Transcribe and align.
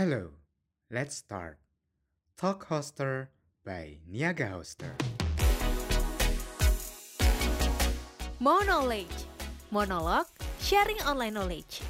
Hello, 0.00 0.32
let's 0.88 1.12
start. 1.12 1.60
Talk 2.32 2.72
Hoster 2.72 3.28
by 3.60 4.00
Niaga 4.08 4.48
Hoster. 4.48 4.96
More 8.40 8.64
Knowledge 8.64 9.12
Monolog 9.68 10.24
Sharing 10.56 10.96
Online 11.04 11.36
Knowledge 11.36 11.84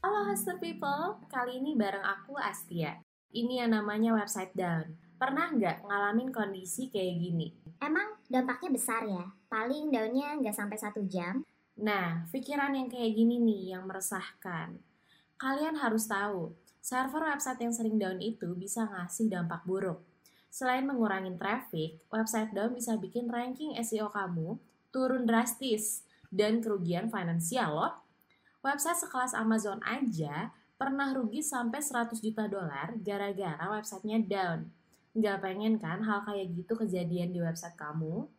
Halo 0.00 0.24
Hoster 0.24 0.56
People, 0.56 1.20
kali 1.28 1.60
ini 1.60 1.76
bareng 1.76 2.00
aku 2.00 2.40
Astia. 2.40 3.04
Ini 3.28 3.68
yang 3.68 3.76
namanya 3.76 4.16
website 4.16 4.56
down. 4.56 4.96
Pernah 5.20 5.52
nggak 5.52 5.84
ngalamin 5.84 6.32
kondisi 6.32 6.88
kayak 6.88 7.20
gini? 7.20 7.52
Emang 7.76 8.24
dampaknya 8.24 8.72
besar 8.72 9.04
ya? 9.04 9.36
Paling 9.52 9.92
daunnya 9.92 10.40
nggak 10.40 10.56
sampai 10.56 10.80
satu 10.80 11.04
jam. 11.04 11.44
Nah, 11.76 12.24
pikiran 12.32 12.72
yang 12.72 12.88
kayak 12.88 13.12
gini 13.12 13.36
nih 13.36 13.76
yang 13.76 13.84
meresahkan. 13.84 14.80
Kalian 15.36 15.76
harus 15.76 16.08
tahu, 16.08 16.56
server 16.86 17.18
website 17.26 17.58
yang 17.58 17.74
sering 17.74 17.98
down 17.98 18.22
itu 18.22 18.54
bisa 18.54 18.86
ngasih 18.86 19.26
dampak 19.26 19.66
buruk. 19.66 20.06
Selain 20.54 20.86
mengurangi 20.86 21.34
traffic, 21.34 21.98
website 22.14 22.54
down 22.54 22.70
bisa 22.78 22.94
bikin 22.94 23.26
ranking 23.26 23.74
SEO 23.82 24.06
kamu 24.06 24.54
turun 24.94 25.26
drastis 25.26 26.06
dan 26.30 26.62
kerugian 26.62 27.10
finansial 27.10 27.74
loh. 27.74 27.92
Website 28.62 29.02
sekelas 29.02 29.34
Amazon 29.34 29.82
aja 29.82 30.54
pernah 30.78 31.10
rugi 31.10 31.42
sampai 31.42 31.82
100 31.82 32.22
juta 32.22 32.46
dolar 32.46 32.94
gara-gara 33.02 33.66
websitenya 33.66 34.22
down. 34.22 34.70
Nggak 35.18 35.42
pengen 35.42 35.82
kan 35.82 36.06
hal 36.06 36.22
kayak 36.22 36.54
gitu 36.54 36.78
kejadian 36.78 37.34
di 37.34 37.42
website 37.42 37.74
kamu? 37.74 38.30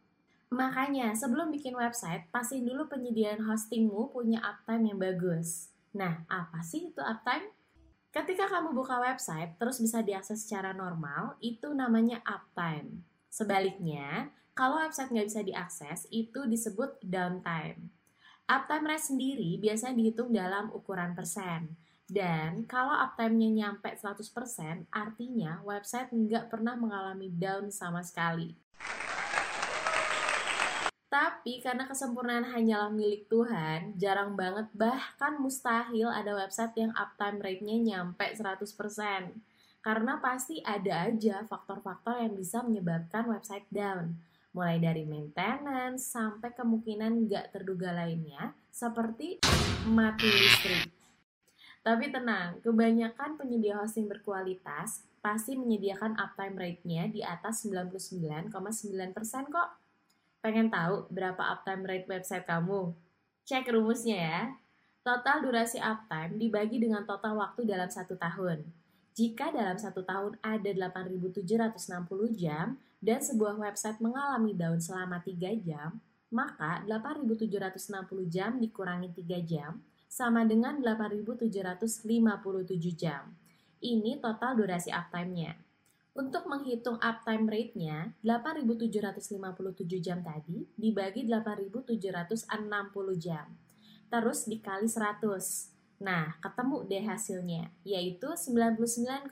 Makanya, 0.55 1.11
sebelum 1.19 1.51
bikin 1.51 1.75
website, 1.75 2.31
pastiin 2.31 2.63
dulu 2.63 2.87
penyediaan 2.87 3.43
hostingmu 3.43 4.15
punya 4.15 4.39
uptime 4.39 4.95
yang 4.95 4.99
bagus. 5.03 5.67
Nah, 5.91 6.23
apa 6.31 6.63
sih 6.63 6.95
itu 6.95 7.03
uptime? 7.03 7.56
Ketika 8.07 8.47
kamu 8.47 8.71
buka 8.71 9.03
website, 9.03 9.59
terus 9.59 9.83
bisa 9.83 9.99
diakses 9.99 10.47
secara 10.47 10.71
normal, 10.71 11.35
itu 11.43 11.69
namanya 11.75 12.23
uptime. 12.23 13.03
Sebaliknya, 13.27 14.31
kalau 14.57 14.81
website 14.81 15.11
nggak 15.13 15.27
bisa 15.27 15.41
diakses, 15.43 15.99
itu 16.09 16.47
disebut 16.47 16.97
downtime. 17.03 17.91
Uptime 18.47 18.87
rate 18.87 19.05
sendiri 19.11 19.59
biasanya 19.59 19.99
dihitung 19.99 20.31
dalam 20.31 20.71
ukuran 20.71 21.11
persen. 21.13 21.75
Dan 22.07 22.63
kalau 22.63 22.95
uptime-nya 22.95 23.51
nyampe 23.51 23.91
100%, 23.91 24.87
artinya 24.87 25.59
website 25.67 26.07
nggak 26.15 26.47
pernah 26.47 26.79
mengalami 26.79 27.27
down 27.27 27.67
sama 27.67 27.99
sekali. 27.99 28.55
Tapi 31.07 31.63
karena 31.63 31.87
kesempurnaan 31.87 32.51
hanyalah 32.51 32.91
milik 32.91 33.31
Tuhan, 33.31 33.95
jarang 33.95 34.35
banget 34.35 34.67
bahkan 34.75 35.39
mustahil 35.39 36.11
ada 36.11 36.35
website 36.35 36.75
yang 36.75 36.91
uptime 36.99 37.39
rate-nya 37.39 37.79
nyampe 37.79 38.27
100%. 38.35 39.31
Karena 39.79 40.19
pasti 40.19 40.59
ada 40.67 41.07
aja 41.07 41.47
faktor-faktor 41.47 42.19
yang 42.19 42.35
bisa 42.35 42.59
menyebabkan 42.59 43.23
website 43.31 43.63
down. 43.71 44.19
Mulai 44.51 44.83
dari 44.83 45.07
maintenance 45.07 46.11
sampai 46.11 46.51
kemungkinan 46.51 47.23
nggak 47.23 47.55
terduga 47.55 47.95
lainnya, 47.95 48.51
seperti 48.67 49.39
mati 49.87 50.27
listrik. 50.27 50.91
Tapi 51.87 52.11
tenang, 52.11 52.59
kebanyakan 52.67 53.39
penyedia 53.39 53.79
hosting 53.79 54.11
berkualitas 54.11 55.07
pasti 55.23 55.55
menyediakan 55.55 56.19
uptime 56.19 56.59
rate-nya 56.59 57.07
di 57.07 57.23
atas 57.23 57.63
99,9% 57.63 58.51
kok. 59.47 59.86
Pengen 60.39 60.69
tahu 60.69 61.09
berapa 61.09 61.39
uptime 61.57 61.83
rate 61.83 62.07
website 62.07 62.45
kamu? 62.45 62.93
Cek 63.47 63.71
rumusnya 63.73 64.17
ya. 64.17 64.41
Total 65.01 65.39
durasi 65.39 65.79
uptime 65.79 66.35
dibagi 66.35 66.83
dengan 66.83 67.07
total 67.07 67.39
waktu 67.39 67.63
dalam 67.63 67.87
satu 67.87 68.19
tahun. 68.19 68.67
Jika 69.17 69.49
dalam 69.49 69.79
satu 69.81 70.05
tahun 70.05 70.37
ada 70.45 70.93
8.760 70.93 71.41
jam 72.37 72.77
dan 73.01 73.19
sebuah 73.23 73.57
website 73.57 73.97
mengalami 73.97 74.53
down 74.53 74.77
selama 74.77 75.23
3 75.25 75.57
jam, 75.65 75.97
maka 76.29 76.83
8.760 76.85 78.27
jam 78.29 78.61
dikurangi 78.61 79.09
3 79.15 79.41
jam 79.41 79.81
sama 80.05 80.45
dengan 80.45 80.77
8.757 80.85 81.49
jam. 82.93 83.33
Ini 83.81 84.21
total 84.21 84.57
durasi 84.57 84.89
uptime-nya. 84.89 85.66
Untuk 86.17 86.49
menghitung 86.49 86.97
uptime 86.97 87.45
rate-nya, 87.45 88.17
8.757 88.25 89.37
jam 90.01 90.25
tadi 90.25 90.65
dibagi 90.73 91.29
8.760 91.29 92.49
jam. 93.21 93.53
Terus 94.09 94.49
dikali 94.49 94.89
100. 94.89 96.01
Nah, 96.01 96.41
ketemu 96.41 96.89
deh 96.89 97.05
hasilnya, 97.05 97.69
yaitu 97.85 98.33
99,96%. 98.33 99.29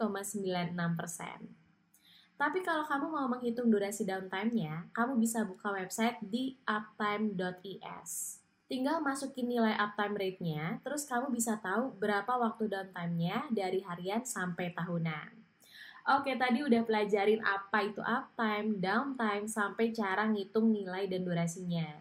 Tapi 2.37 2.61
kalau 2.61 2.85
kamu 2.85 3.07
mau 3.09 3.25
menghitung 3.33 3.73
durasi 3.73 4.05
downtime-nya, 4.05 4.85
kamu 4.93 5.17
bisa 5.17 5.41
buka 5.41 5.73
website 5.73 6.21
di 6.21 6.61
uptime.is. 6.69 8.45
Tinggal 8.69 9.01
masukin 9.01 9.49
nilai 9.49 9.73
uptime 9.73 10.13
rate-nya, 10.13 10.85
terus 10.85 11.09
kamu 11.09 11.33
bisa 11.33 11.57
tahu 11.57 11.97
berapa 11.97 12.29
waktu 12.29 12.69
downtime-nya 12.69 13.49
dari 13.49 13.81
harian 13.81 14.21
sampai 14.21 14.69
tahunan. 14.69 15.44
Oke, 16.05 16.37
tadi 16.37 16.61
udah 16.61 16.85
pelajarin 16.85 17.41
apa 17.41 17.81
itu 17.81 17.97
uptime, 17.97 18.77
downtime, 18.77 19.49
sampai 19.49 19.89
cara 19.89 20.29
ngitung 20.29 20.69
nilai 20.69 21.09
dan 21.09 21.25
durasinya. 21.25 21.97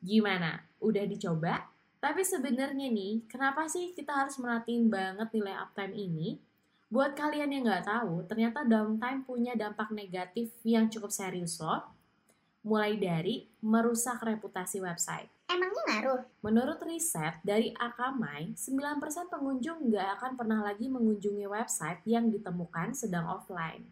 Gimana? 0.00 0.64
Udah 0.80 1.04
dicoba? 1.04 1.68
Tapi 2.00 2.24
sebenarnya 2.24 2.88
nih, 2.88 3.28
kenapa 3.28 3.68
sih 3.68 3.92
kita 3.92 4.24
harus 4.24 4.40
merhatiin 4.40 4.88
banget 4.88 5.28
nilai 5.36 5.52
uptime 5.52 5.92
ini? 5.92 6.40
Buat 6.88 7.12
kalian 7.12 7.52
yang 7.52 7.68
nggak 7.68 7.92
tahu, 7.92 8.24
ternyata 8.24 8.64
downtime 8.64 9.20
punya 9.28 9.52
dampak 9.52 9.92
negatif 9.92 10.48
yang 10.64 10.88
cukup 10.88 11.12
serius 11.12 11.60
loh. 11.60 11.92
Mulai 12.64 12.96
dari 12.96 13.52
merusak 13.60 14.24
reputasi 14.24 14.80
website. 14.80 15.28
Emangnya 15.52 15.82
ngaruh? 15.84 16.22
Menurut 16.40 16.80
riset 16.80 17.36
dari 17.44 17.76
Akamai, 17.76 18.56
9% 18.56 19.28
pengunjung 19.28 19.92
nggak 19.92 20.16
akan 20.16 20.32
pernah 20.40 20.64
lagi 20.64 20.88
mengunjungi 20.88 21.44
website 21.44 22.00
yang 22.08 22.32
ditemukan 22.32 22.96
sedang 22.96 23.28
offline. 23.28 23.84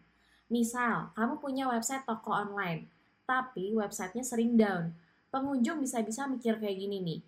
Misal, 0.49 1.13
kamu 1.13 1.37
punya 1.37 1.69
website 1.69 2.01
toko 2.09 2.33
online, 2.33 2.89
tapi 3.29 3.77
websitenya 3.77 4.25
sering 4.25 4.57
down. 4.57 4.89
Pengunjung 5.29 5.77
bisa-bisa 5.85 6.25
mikir 6.25 6.57
kayak 6.57 6.81
gini 6.81 6.97
nih, 6.97 7.21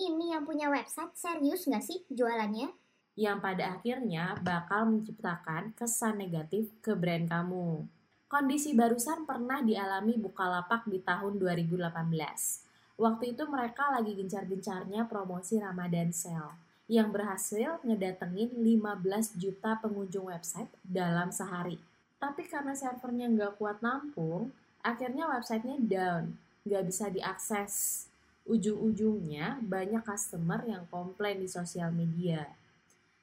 Ini 0.00 0.32
yang 0.32 0.48
punya 0.48 0.72
website 0.72 1.12
serius 1.12 1.68
nggak 1.68 1.84
sih 1.84 2.00
jualannya? 2.08 2.72
yang 3.18 3.42
pada 3.42 3.74
akhirnya 3.74 4.38
bakal 4.46 4.86
menciptakan 4.86 5.74
kesan 5.74 6.22
negatif 6.22 6.70
ke 6.78 6.94
brand 6.94 7.26
kamu. 7.26 7.82
Kondisi 8.30 8.78
barusan 8.78 9.26
pernah 9.26 9.58
dialami 9.58 10.14
Bukalapak 10.14 10.86
di 10.86 11.02
tahun 11.02 11.34
2018. 11.42 12.67
Waktu 12.98 13.38
itu 13.38 13.46
mereka 13.46 13.94
lagi 13.94 14.10
gencar-gencarnya 14.18 15.06
promosi 15.06 15.62
Ramadan 15.62 16.10
Sale 16.10 16.58
yang 16.90 17.14
berhasil 17.14 17.78
ngedatengin 17.86 18.50
15 18.58 19.38
juta 19.38 19.78
pengunjung 19.78 20.26
website 20.26 20.66
dalam 20.82 21.30
sehari. 21.30 21.78
Tapi 22.18 22.50
karena 22.50 22.74
servernya 22.74 23.30
nggak 23.30 23.62
kuat 23.62 23.78
nampung, 23.78 24.50
akhirnya 24.82 25.30
websitenya 25.30 25.78
down, 25.78 26.34
nggak 26.66 26.84
bisa 26.90 27.06
diakses. 27.06 28.04
Ujung-ujungnya 28.50 29.62
banyak 29.62 30.02
customer 30.02 30.66
yang 30.66 30.82
komplain 30.90 31.38
di 31.38 31.46
sosial 31.46 31.94
media. 31.94 32.50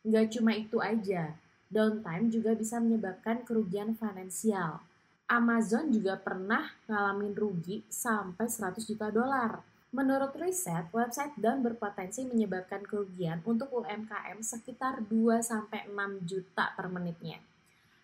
Nggak 0.08 0.40
cuma 0.40 0.56
itu 0.56 0.80
aja, 0.80 1.36
downtime 1.68 2.32
juga 2.32 2.56
bisa 2.56 2.80
menyebabkan 2.80 3.44
kerugian 3.44 3.92
finansial. 4.00 4.80
Amazon 5.26 5.90
juga 5.90 6.22
pernah 6.22 6.70
ngalamin 6.86 7.34
rugi 7.34 7.82
sampai 7.90 8.46
100 8.46 8.78
juta 8.86 9.10
dolar. 9.10 9.58
Menurut 9.90 10.38
riset, 10.38 10.86
website 10.94 11.34
down 11.42 11.66
berpotensi 11.66 12.30
menyebabkan 12.30 12.86
kerugian 12.86 13.42
untuk 13.42 13.74
UMKM 13.74 14.46
sekitar 14.46 15.02
2-6 15.10 15.90
juta 16.30 16.78
per 16.78 16.92
menitnya. 16.94 17.42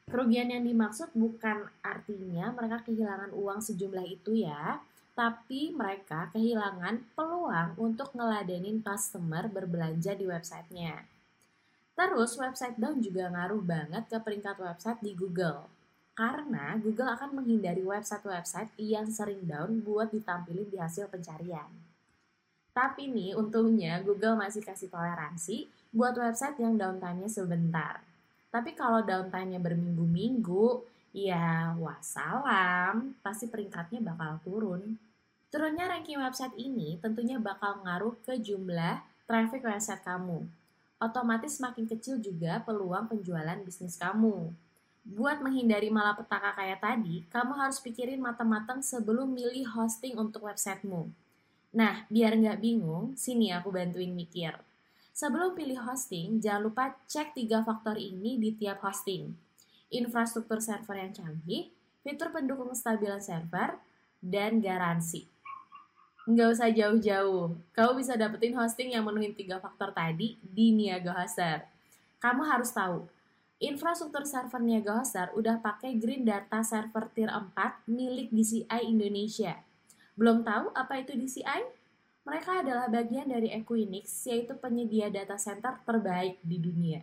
Kerugian 0.09 0.49
yang 0.49 0.65
dimaksud 0.65 1.13
bukan 1.13 1.69
artinya 1.85 2.49
mereka 2.57 2.81
kehilangan 2.89 3.37
uang 3.37 3.59
sejumlah 3.69 4.05
itu 4.09 4.41
ya, 4.41 4.81
tapi 5.13 5.69
mereka 5.77 6.33
kehilangan 6.33 7.05
peluang 7.13 7.77
untuk 7.77 8.17
ngeladenin 8.17 8.81
customer 8.81 9.45
berbelanja 9.45 10.17
di 10.17 10.25
websitenya. 10.25 11.05
Terus 11.93 12.33
website 12.39 12.81
down 12.81 12.97
juga 12.97 13.29
ngaruh 13.29 13.61
banget 13.61 14.09
ke 14.09 14.17
peringkat 14.17 14.57
website 14.57 15.05
di 15.05 15.13
Google. 15.13 15.80
Karena 16.11 16.75
Google 16.77 17.15
akan 17.15 17.41
menghindari 17.41 17.81
website-website 17.81 18.75
yang 18.77 19.07
sering 19.07 19.47
down 19.47 19.79
buat 19.79 20.11
ditampilin 20.11 20.67
di 20.67 20.77
hasil 20.77 21.07
pencarian. 21.07 21.71
Tapi 22.71 23.07
nih, 23.11 23.35
untungnya 23.35 23.99
Google 24.03 24.39
masih 24.39 24.63
kasih 24.63 24.87
toleransi 24.87 25.67
buat 25.91 26.15
website 26.15 26.59
yang 26.59 26.79
downtime-nya 26.79 27.27
sebentar. 27.27 27.99
Tapi 28.51 28.75
kalau 28.75 29.03
downtime-nya 29.03 29.59
berminggu-minggu, 29.59 30.83
ya 31.11 31.75
wassalam, 31.75 33.15
pasti 33.19 33.47
peringkatnya 33.47 33.99
bakal 34.03 34.39
turun. 34.43 34.95
Turunnya 35.51 35.91
ranking 35.91 36.19
website 36.19 36.55
ini 36.55 36.95
tentunya 37.03 37.35
bakal 37.35 37.83
ngaruh 37.83 38.15
ke 38.23 38.39
jumlah 38.39 39.03
traffic 39.27 39.63
website 39.63 40.03
kamu. 40.03 40.47
otomatis 41.01 41.57
semakin 41.57 41.89
kecil 41.89 42.21
juga 42.21 42.61
peluang 42.61 43.09
penjualan 43.09 43.57
bisnis 43.65 43.97
kamu. 43.97 44.53
Buat 45.01 45.41
menghindari 45.41 45.89
malapetaka 45.89 46.53
kayak 46.53 46.79
tadi, 46.85 47.25
kamu 47.33 47.57
harus 47.57 47.81
pikirin 47.81 48.21
matang-matang 48.21 48.85
sebelum 48.85 49.33
milih 49.33 49.65
hosting 49.73 50.13
untuk 50.13 50.45
websitemu. 50.45 51.09
Nah, 51.73 52.05
biar 52.05 52.37
nggak 52.37 52.61
bingung, 52.61 53.17
sini 53.17 53.49
aku 53.49 53.73
bantuin 53.73 54.13
mikir. 54.13 54.53
Sebelum 55.11 55.57
pilih 55.57 55.81
hosting, 55.81 56.37
jangan 56.37 56.69
lupa 56.69 56.93
cek 57.09 57.33
tiga 57.33 57.65
faktor 57.65 57.97
ini 57.97 58.37
di 58.37 58.53
tiap 58.53 58.85
hosting. 58.85 59.33
Infrastruktur 59.89 60.61
server 60.61 60.95
yang 61.01 61.11
canggih, 61.11 61.73
fitur 62.05 62.29
pendukung 62.29 62.69
kestabilan 62.69 63.19
server, 63.19 63.75
dan 64.21 64.61
garansi. 64.61 65.25
Nggak 66.29 66.49
usah 66.53 66.69
jauh-jauh, 66.69 67.57
kamu 67.73 67.91
bisa 67.97 68.13
dapetin 68.13 68.53
hosting 68.53 68.93
yang 68.93 69.01
memenuhi 69.01 69.33
tiga 69.33 69.57
faktor 69.57 69.89
tadi 69.89 70.37
di 70.45 70.69
Niaga 70.69 71.17
Hoster. 71.17 71.65
Kamu 72.21 72.45
harus 72.45 72.69
tahu, 72.69 73.09
infrastruktur 73.61 74.25
server 74.25 74.57
Niaga 74.57 74.97
Hoster 74.97 75.29
udah 75.37 75.61
pakai 75.61 75.93
Green 76.01 76.25
Data 76.25 76.65
Server 76.65 77.05
Tier 77.13 77.29
4 77.29 77.85
milik 77.85 78.33
DCI 78.33 78.89
Indonesia. 78.89 79.61
Belum 80.17 80.41
tahu 80.41 80.73
apa 80.73 80.97
itu 80.97 81.13
DCI? 81.13 81.61
Mereka 82.25 82.65
adalah 82.65 82.89
bagian 82.89 83.29
dari 83.29 83.53
Equinix, 83.53 84.25
yaitu 84.29 84.53
penyedia 84.57 85.09
data 85.09 85.37
center 85.37 85.77
terbaik 85.85 86.37
di 86.45 86.61
dunia. 86.61 87.01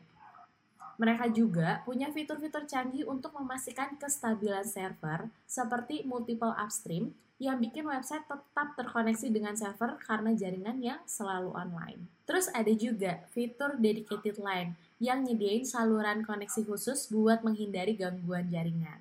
Mereka 0.98 1.30
juga 1.30 1.82
punya 1.86 2.10
fitur-fitur 2.10 2.66
canggih 2.66 3.06
untuk 3.06 3.34
memastikan 3.38 3.94
kestabilan 3.98 4.66
server, 4.66 5.30
seperti 5.46 6.02
multiple 6.06 6.54
upstream, 6.54 7.14
yang 7.38 7.62
bikin 7.62 7.86
website 7.86 8.26
tetap 8.26 8.74
terkoneksi 8.74 9.30
dengan 9.30 9.54
server 9.54 9.94
karena 10.02 10.34
jaringan 10.34 10.78
yang 10.82 11.00
selalu 11.06 11.54
online. 11.54 12.02
Terus 12.26 12.50
ada 12.50 12.70
juga 12.74 13.22
fitur 13.30 13.78
dedicated 13.78 14.42
line, 14.42 14.74
yang 14.98 15.22
nyediain 15.22 15.62
saluran 15.62 16.26
koneksi 16.26 16.66
khusus 16.66 17.06
buat 17.14 17.46
menghindari 17.46 17.94
gangguan 17.94 18.50
jaringan. 18.50 18.98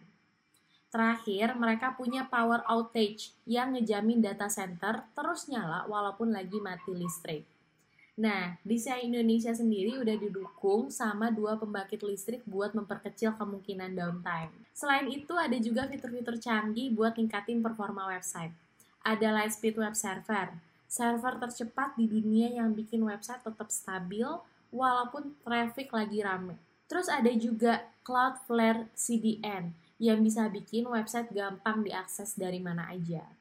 Terakhir, 0.88 1.58
mereka 1.58 1.98
punya 1.98 2.30
power 2.30 2.64
outage 2.70 3.36
yang 3.44 3.76
ngejamin 3.76 4.24
data 4.24 4.48
center 4.48 5.04
terus 5.18 5.50
nyala 5.52 5.84
walaupun 5.90 6.32
lagi 6.32 6.62
mati 6.64 6.96
listrik. 6.96 7.44
Nah, 8.18 8.58
DCI 8.66 9.14
Indonesia 9.14 9.54
sendiri 9.54 10.02
udah 10.02 10.18
didukung 10.18 10.90
sama 10.90 11.30
dua 11.30 11.54
pembangkit 11.54 12.02
listrik 12.02 12.42
buat 12.50 12.74
memperkecil 12.74 13.38
kemungkinan 13.38 13.94
downtime. 13.94 14.50
Selain 14.74 15.06
itu, 15.06 15.38
ada 15.38 15.54
juga 15.62 15.86
fitur-fitur 15.86 16.42
canggih 16.42 16.90
buat 16.90 17.14
ningkatin 17.14 17.62
performa 17.62 18.10
website. 18.10 18.50
Ada 19.06 19.30
Lightspeed 19.38 19.78
Web 19.78 19.94
Server, 19.94 20.50
server 20.90 21.38
tercepat 21.38 21.94
di 21.94 22.10
dunia 22.10 22.58
yang 22.58 22.74
bikin 22.74 23.06
website 23.06 23.46
tetap 23.46 23.70
stabil 23.70 24.26
walaupun 24.74 25.38
traffic 25.46 25.94
lagi 25.94 26.26
rame. 26.26 26.58
Terus 26.90 27.14
ada 27.14 27.30
juga 27.38 27.86
Cloudflare 28.02 28.90
CDN 28.98 29.78
yang 30.02 30.26
bisa 30.26 30.50
bikin 30.50 30.90
website 30.90 31.30
gampang 31.30 31.86
diakses 31.86 32.34
dari 32.34 32.58
mana 32.58 32.90
aja. 32.90 33.37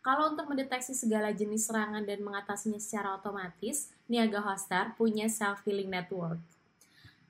Kalau 0.00 0.32
untuk 0.32 0.48
mendeteksi 0.48 0.96
segala 0.96 1.28
jenis 1.28 1.68
serangan 1.68 2.00
dan 2.08 2.24
mengatasinya 2.24 2.80
secara 2.80 3.20
otomatis, 3.20 3.92
Niaga 4.08 4.40
Hoster 4.40 4.96
punya 4.96 5.28
self-healing 5.28 5.92
network. 5.92 6.40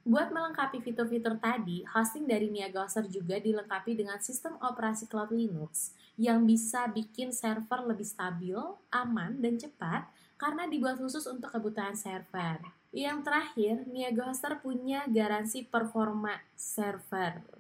Buat 0.07 0.33
melengkapi 0.33 0.81
fitur-fitur 0.81 1.37
tadi, 1.43 1.85
hosting 1.85 2.31
dari 2.31 2.47
Niaga 2.47 2.87
Hoster 2.87 3.05
juga 3.11 3.37
dilengkapi 3.37 3.99
dengan 3.99 4.23
sistem 4.23 4.55
operasi 4.63 5.11
cloud 5.11 5.35
Linux 5.35 5.93
yang 6.15 6.47
bisa 6.47 6.89
bikin 6.89 7.35
server 7.35 7.85
lebih 7.85 8.07
stabil, 8.07 8.57
aman, 8.95 9.43
dan 9.43 9.59
cepat 9.59 10.09
karena 10.41 10.65
dibuat 10.71 10.97
khusus 10.97 11.29
untuk 11.29 11.53
kebutuhan 11.53 11.99
server. 11.99 12.65
Yang 12.95 13.19
terakhir, 13.29 13.75
Niaga 13.91 14.33
Hoster 14.33 14.57
punya 14.63 15.05
garansi 15.11 15.67
performa 15.67 16.39
server. 16.57 17.60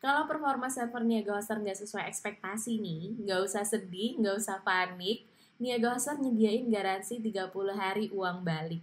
Kalau 0.00 0.24
performa 0.24 0.72
server 0.72 1.04
Niaga 1.04 1.36
Hoster 1.36 1.60
nggak 1.60 1.76
sesuai 1.84 2.08
ekspektasi 2.08 2.80
nih, 2.80 3.20
nggak 3.20 3.40
usah 3.44 3.68
sedih, 3.68 4.16
nggak 4.16 4.36
usah 4.40 4.56
panik. 4.64 5.28
Niaga 5.60 5.92
Hoster 5.92 6.16
nyediain 6.16 6.72
garansi 6.72 7.20
30 7.20 7.52
hari 7.76 8.08
uang 8.08 8.40
balik. 8.40 8.80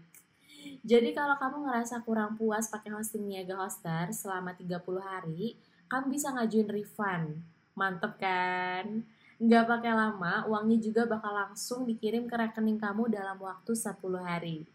Jadi 0.86 1.18
kalau 1.18 1.34
kamu 1.42 1.66
ngerasa 1.66 2.06
kurang 2.06 2.38
puas 2.38 2.70
pakai 2.70 2.94
hosting 2.94 3.26
Niaga 3.26 3.58
Hoster 3.58 4.14
selama 4.14 4.54
30 4.54 4.78
hari, 5.02 5.58
kamu 5.90 6.06
bisa 6.14 6.30
ngajuin 6.38 6.70
refund. 6.70 7.42
Mantep 7.74 8.22
kan? 8.22 9.02
Nggak 9.42 9.66
pakai 9.70 9.94
lama, 9.98 10.46
uangnya 10.46 10.78
juga 10.78 11.10
bakal 11.10 11.34
langsung 11.34 11.86
dikirim 11.90 12.30
ke 12.30 12.38
rekening 12.38 12.78
kamu 12.78 13.10
dalam 13.10 13.42
waktu 13.42 13.74
10 13.74 13.98
hari. 14.22 14.70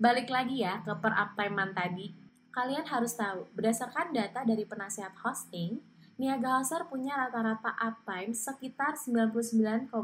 Balik 0.00 0.32
lagi 0.32 0.64
ya 0.64 0.80
ke 0.80 0.96
per 0.96 1.12
uptime 1.12 1.76
tadi. 1.76 2.27
Kalian 2.58 2.90
harus 2.90 3.14
tahu, 3.14 3.46
berdasarkan 3.54 4.10
data 4.10 4.42
dari 4.42 4.66
penasihat 4.66 5.14
hosting, 5.22 5.78
Niaga 6.18 6.58
Hoster 6.58 6.82
punya 6.90 7.14
rata-rata 7.14 7.70
uptime 7.78 8.34
sekitar 8.34 8.98
99,91%. 8.98 9.94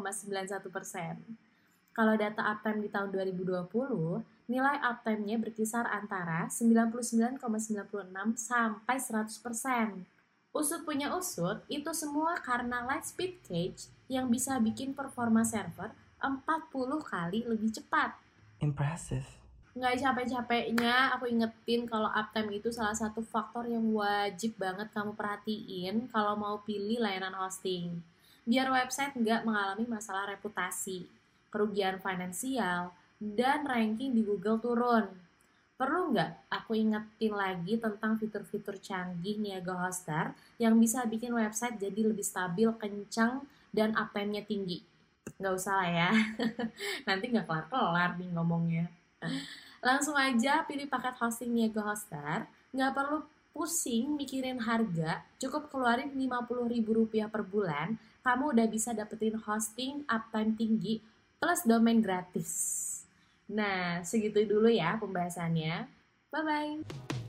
Kalau 1.91 2.15
data 2.15 2.47
uptime 2.47 2.87
di 2.87 2.87
tahun 2.95 3.11
2020, 3.11 4.23
nilai 4.47 4.79
uptime-nya 4.87 5.43
berkisar 5.43 5.83
antara 5.91 6.47
99,96 6.47 7.43
sampai 8.39 9.03
100%. 9.03 10.07
Usut 10.55 10.87
punya 10.87 11.11
usut, 11.11 11.59
itu 11.67 11.91
semua 11.91 12.39
karena 12.39 12.87
Lightspeed 12.87 13.43
Cage 13.51 13.91
yang 14.07 14.31
bisa 14.31 14.63
bikin 14.63 14.95
performa 14.95 15.43
server 15.43 15.91
40 16.23 16.71
kali 17.03 17.43
lebih 17.51 17.75
cepat. 17.75 18.15
Impressive 18.63 19.44
nggak 19.75 20.07
capek-capeknya 20.07 21.19
aku 21.19 21.27
ingetin 21.27 21.83
kalau 21.83 22.07
uptime 22.07 22.55
itu 22.55 22.71
salah 22.71 22.95
satu 22.95 23.19
faktor 23.27 23.67
yang 23.67 23.83
wajib 23.91 24.55
banget 24.55 24.87
kamu 24.95 25.19
perhatiin 25.19 26.07
kalau 26.15 26.39
mau 26.39 26.63
pilih 26.63 27.03
layanan 27.03 27.35
hosting. 27.35 27.99
Biar 28.47 28.71
website 28.71 29.19
nggak 29.19 29.43
mengalami 29.43 29.83
masalah 29.91 30.31
reputasi, 30.31 31.11
kerugian 31.51 31.99
finansial, 31.99 32.95
dan 33.19 33.67
ranking 33.67 34.15
di 34.15 34.23
Google 34.23 34.63
turun. 34.63 35.11
Perlu 35.75 36.15
nggak 36.15 36.55
aku 36.55 36.79
ingetin 36.79 37.35
lagi 37.35 37.75
tentang 37.75 38.15
fitur-fitur 38.15 38.79
canggih 38.79 39.43
Niaga 39.43 39.75
Hoster 39.75 40.39
yang 40.55 40.79
bisa 40.79 41.03
bikin 41.03 41.35
website 41.35 41.83
jadi 41.83 42.15
lebih 42.15 42.23
stabil, 42.23 42.71
kencang, 42.79 43.43
dan 43.75 43.91
uptime-nya 43.99 44.47
tinggi? 44.47 44.87
Nggak 45.35 45.55
usah 45.59 45.83
lah 45.83 45.91
ya, 45.91 46.11
nanti 47.11 47.27
nggak 47.27 47.51
kelar-kelar 47.51 48.15
nih 48.23 48.31
ngomongnya. 48.39 48.87
Langsung 49.89 50.17
aja 50.17 50.65
pilih 50.65 50.89
paket 50.89 51.15
hosting 51.21 51.53
Niaga 51.53 51.85
Hoster, 51.85 52.49
nggak 52.73 52.93
perlu 52.97 53.19
pusing 53.55 54.19
mikirin 54.19 54.59
harga, 54.59 55.23
cukup 55.39 55.71
keluarin 55.71 56.11
Rp50.000 56.11 57.31
per 57.31 57.43
bulan, 57.47 57.95
kamu 58.27 58.57
udah 58.57 58.67
bisa 58.67 58.91
dapetin 58.91 59.39
hosting 59.39 60.03
uptime 60.11 60.57
tinggi 60.59 60.99
plus 61.39 61.63
domain 61.63 62.01
gratis. 62.01 62.51
Nah, 63.47 64.01
segitu 64.03 64.43
dulu 64.49 64.73
ya 64.73 64.97
pembahasannya. 64.97 65.87
Bye-bye. 66.33 67.24